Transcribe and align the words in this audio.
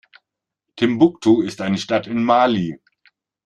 Timbuktu 0.77 1.43
ist 1.43 1.61
eine 1.61 1.77
Stadt 1.77 2.07
in 2.07 2.23
Mali. 2.23 2.79